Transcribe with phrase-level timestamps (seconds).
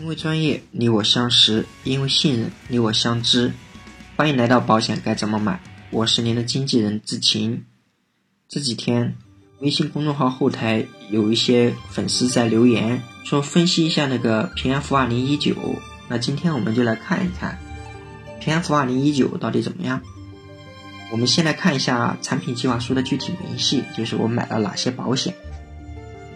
[0.00, 3.52] 因为专业，你我相识；因为信任，你我相知。
[4.16, 5.60] 欢迎来到保险该怎么买？
[5.90, 7.64] 我是您的经纪人志晴。
[8.48, 9.16] 这几天，
[9.58, 15.56] 微信公众号后台有一些粉丝在留言，说分析一下那个平安福二零一九。
[16.06, 17.58] 那今天我们就来看一看
[18.38, 20.00] 平安福二零一九到底怎么样。
[21.10, 25.34] 我们先来看一下产品计划书的具体明细，就是我买了哪些保险。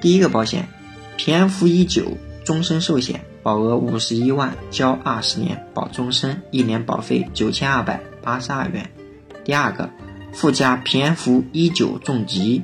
[0.00, 0.68] 第一个保险，
[1.16, 3.24] 平安福一九终身寿险。
[3.43, 8.93] 保额五十一万，交二十年，保终身，一年保费九千二百八十二元。
[9.44, 9.90] 第二个，
[10.32, 12.63] 附加平安福一九重疾，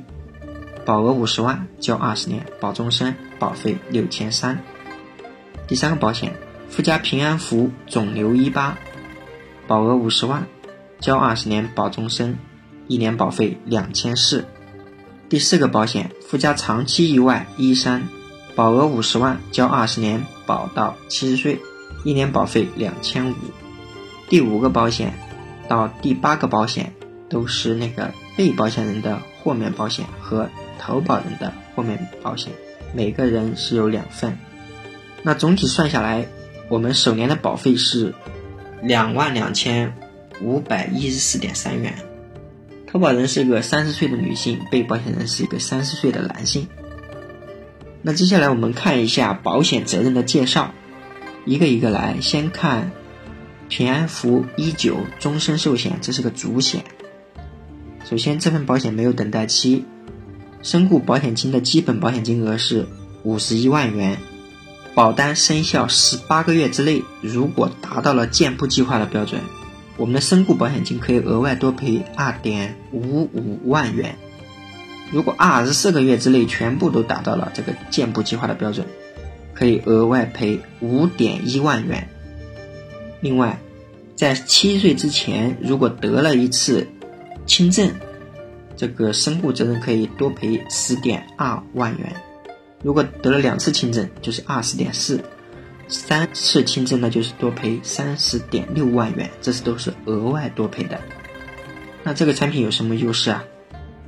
[0.85, 4.63] 保额五十万，交二十年，保终身，保费六千三。
[5.67, 6.33] 第三个保险，
[6.69, 8.77] 附加平安福肿瘤一八，
[9.67, 10.47] 保额五十万，
[11.01, 12.37] 交二十年，保终身，
[12.87, 14.45] 一年保费两千四。
[15.27, 18.07] 第四个保险，附加长期意外一三。
[18.55, 21.59] 保额五十万，交二十年，保到七十岁，
[22.03, 23.35] 一年保费两千五。
[24.27, 25.13] 第五个保险
[25.67, 26.93] 到第八个保险
[27.29, 32.51] 都是那个被保险人的豁免保险和投保人的豁免保险，
[32.93, 34.37] 每个人是有两份。
[35.23, 36.27] 那总体算下来，
[36.69, 38.13] 我们首年的保费是
[38.81, 39.93] 两万两千
[40.41, 41.93] 五百一十四点三元。
[42.87, 46.67] 投保人是一个三十岁的女性，被保险人是一个三十岁的男性。
[48.01, 50.73] 那接下来我们看一下保险责任的介绍，
[51.45, 52.21] 一个一个来。
[52.21, 52.91] 先看
[53.67, 56.85] 平安福一九终身寿险，这是个主险。
[58.09, 59.83] 首先，这份保险没有等待期，
[60.61, 62.87] 身故保险金的基本保险金额是
[63.23, 64.17] 五十一万元。
[64.95, 69.41] 保单生效十八个月之内，如果达到了健步计划的标准，
[69.97, 74.17] 我们的身故保险金可以额外多赔二点五五万元。
[75.11, 78.85] 如果二十四个月之内全部都达到了这个健步计划的标准，
[79.53, 82.07] 可以额外赔五点一万元。
[83.19, 83.59] 另外，
[84.15, 86.87] 在七岁之前，如果得了一次
[87.45, 87.91] 轻症，
[88.77, 92.15] 这个身故责任可以多赔十点二万元。
[92.83, 95.17] 如果得了两次轻症，就是二十点四；
[95.87, 101.01] 三次轻症呢，就是多赔三十点六万元，这是都是额外多赔的。
[102.03, 103.43] 那这个产品有什么优势啊？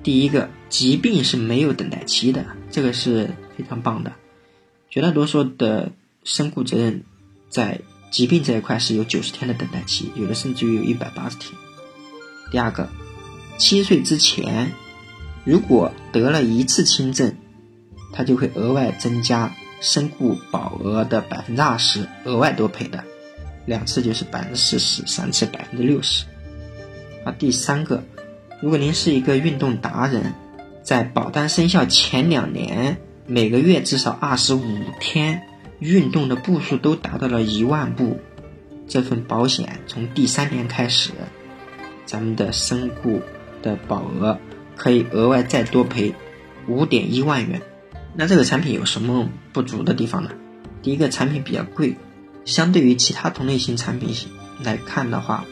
[0.03, 4.13] 第一个疾病是没有等待期的，这个是非常棒的。
[4.89, 5.91] 绝大多数的
[6.23, 7.03] 身故责任
[7.50, 11.53] 在疾病这一块是有九十天的等待期，有的甚至于有一百八十天。
[12.51, 12.90] 第二个，
[13.57, 14.72] 七岁之前
[15.45, 17.35] 如果得了一次轻症，
[18.11, 23.03] 它就会额外增加身故保额的百分之二十，额外多赔的。
[23.66, 26.25] 两次就是百分之四十，三次百分之六十。
[27.23, 28.03] 啊，第三个。
[28.61, 30.35] 如果您是一个运动达人，
[30.83, 34.63] 在保单生效前两年，每个月至少二十五
[34.99, 35.41] 天
[35.79, 38.19] 运动的步数都达到了一万步，
[38.88, 41.09] 这份保险从第三年开始，
[42.05, 43.23] 咱们的身故
[43.63, 44.38] 的保额
[44.75, 46.13] 可以额外再多赔
[46.67, 47.63] 五点一万元。
[48.13, 50.29] 那这个产品有什么不足的地方呢？
[50.83, 51.97] 第一个，产品比较贵，
[52.45, 54.16] 相对于其他同类型产品
[54.63, 55.45] 来看的话，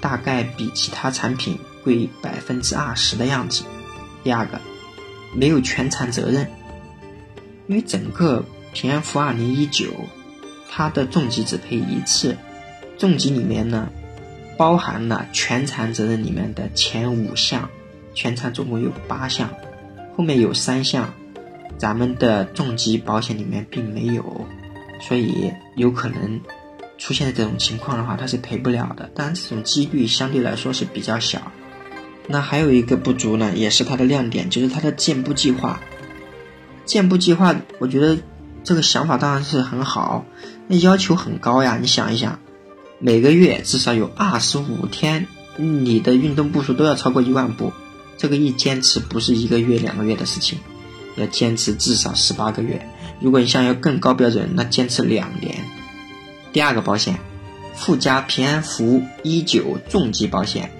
[0.00, 1.58] 大概比其他产品。
[1.88, 3.64] 贵百分之二十的样子。
[4.22, 4.60] 第二个，
[5.34, 6.46] 没有全残责任，
[7.66, 8.44] 因为整个
[8.74, 9.86] 平安福二零一九，
[10.70, 12.36] 它的重疾只赔一次，
[12.98, 13.88] 重疾里面呢，
[14.58, 17.70] 包含了全残责任里面的前五项，
[18.12, 19.48] 全残总共有八项，
[20.14, 21.14] 后面有三项，
[21.78, 24.46] 咱们的重疾保险里面并没有，
[25.00, 26.38] 所以有可能
[26.98, 29.08] 出现这种情况的话，它是赔不了的。
[29.14, 31.50] 当然，这种几率相对来说是比较小。
[32.28, 35.80] 那还有一个不足呢，也是它的亮点，就是它的健步计划。
[36.84, 38.18] 健步计划，我觉得
[38.64, 40.26] 这个想法当然是很好，
[40.66, 41.78] 那要求很高呀。
[41.80, 42.38] 你想一想，
[42.98, 47.72] 每个月至少有二十五天，你的运动步数都要超过一万步，
[48.18, 50.58] 这个一坚持不是一个月两个月的事情，
[51.16, 52.86] 要坚持至少十八个月。
[53.20, 55.64] 如果你想要更高标准，那坚持两年。
[56.52, 57.18] 第二个保险，
[57.74, 60.70] 附加平安福一九重疾保险。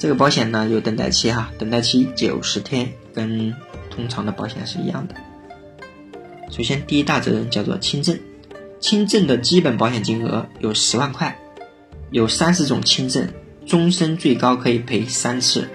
[0.00, 3.54] 这个保险呢有等待期哈，等待期九十天，跟
[3.90, 5.14] 通常的保险是一样的。
[6.50, 8.18] 首先，第一大责任叫做轻症，
[8.80, 11.38] 轻症的基本保险金额有十万块，
[12.10, 13.28] 有三十种轻症，
[13.66, 15.68] 终身最高可以赔三次。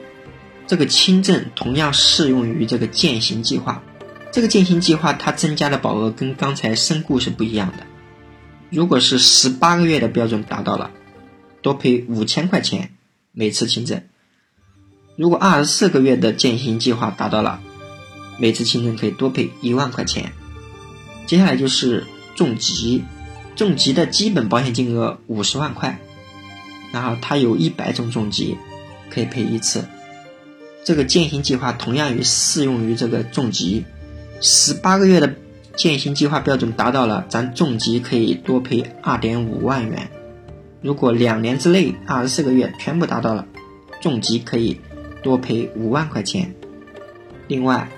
[0.65, 3.83] 这个轻症同样适用于这个健行计划，
[4.31, 7.85] 这个健行计划它增加的保额跟刚才身故是不一样的。
[8.71, 10.89] 如果是十八个月的标准达到了，
[11.61, 12.89] 多赔五千块钱
[13.31, 14.01] 每次轻症。
[15.15, 17.61] 如果二十四个月的践行计划达到了，
[18.37, 20.33] 每次轻症可以多赔一万块钱。
[21.25, 23.03] 接下来就是重疾，
[23.55, 25.99] 重疾的基本保险金额五十万块，
[26.91, 28.57] 然后它有一百种重疾
[29.09, 29.85] 可以赔一次。
[30.83, 33.85] 这个践行计划同样于适用于这个重疾，
[34.41, 35.33] 十八个月的
[35.77, 40.11] 践行计划标准达到了，咱重疾可以多赔二点五万元。
[40.81, 43.47] 如果两年之内二十四个月全部达到了，
[44.01, 44.79] 重疾可以
[45.25, 46.53] 多赔五万块钱。
[47.47, 47.89] 另外，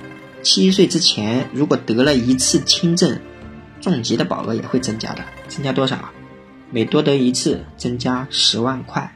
[0.42, 3.20] 七岁之前如果得了一次轻症，
[3.82, 6.10] 重疾的保额也会增加的，增加多少？
[6.72, 9.14] 每多得一次，增加十万块，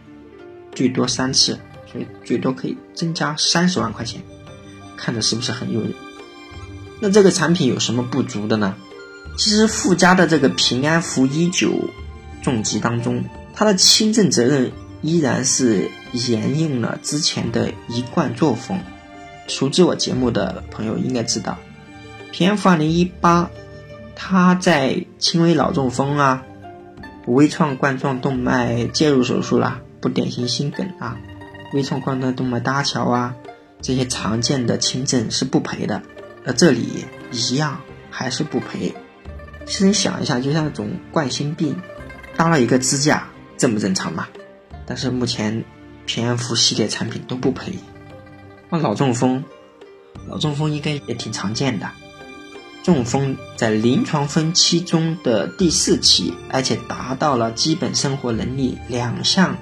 [0.76, 1.58] 最多三次。
[1.92, 4.22] 所以最多可以增加三十万块钱，
[4.96, 5.94] 看着是不是很诱人？
[7.02, 8.76] 那这个产品有什么不足的呢？
[9.38, 11.90] 其实附加的这个平安福一九
[12.42, 13.24] 重疾当中，
[13.54, 14.72] 它的轻症责任
[15.02, 18.80] 依然是沿用了之前的一贯作风。
[19.48, 21.58] 熟知我节目的朋友应该知道，
[22.32, 23.50] 平安福二零一八，
[24.16, 26.44] 它在轻微脑中风啊、
[27.28, 31.18] 微创冠状动脉介入手术啦、不典型心梗啊。
[31.74, 33.36] 微创冠状动脉搭桥啊，
[33.82, 36.02] 这些常见的轻症是不赔的，
[36.46, 38.94] 而这里一样还是不赔。
[39.66, 41.76] 其实你想一下，就像那种冠心病
[42.36, 43.28] 搭了一个支架，
[43.58, 44.28] 正不正常嘛？
[44.92, 45.64] 但是目前
[46.06, 47.72] 平安福系列产品都不赔。
[48.70, 49.42] 那脑中风，
[50.28, 51.90] 脑中风应该也挺常见的，
[52.84, 59.58] 中风在临床分期中的第四期，而且达到了基本生活能力两项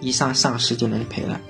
[0.00, 1.40] 以上丧失就能赔了。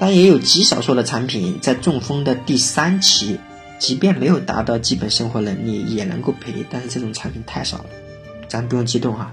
[0.00, 3.38] 但也有极少数的产品在中风的第三期，
[3.78, 7.86] 即便没有达到基本生活能力也能够赔，但是这种产品太少了，
[8.48, 9.32] 咱不用激动哈，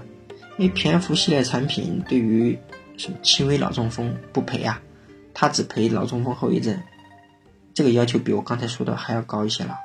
[0.58, 2.56] 因为平安福系列产品对于
[2.98, 4.82] 什么轻微脑中风不赔啊，
[5.32, 6.78] 他只赔脑中风后遗症，
[7.72, 9.78] 这个要求比我刚才说的还要高一些了。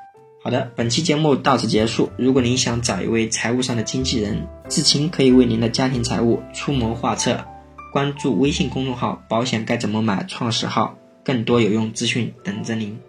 [0.43, 2.09] 好的，本期节目到此结束。
[2.17, 7.45] 如果您想找一位财务上的经纪人，志勤可以为您的家庭财务出谋划策。
[7.93, 12.99] 关注微信公众号“保险该怎么买”创始号，更多有用资讯等着您。